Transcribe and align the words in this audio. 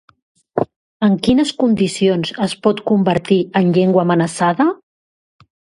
En 1.07 1.17
quines 1.27 1.51
condicions 1.65 2.33
es 2.49 2.57
pot 2.65 2.83
convertir 2.91 3.41
en 3.63 3.73
llengua 3.79 4.07
amenaçada? 4.09 4.71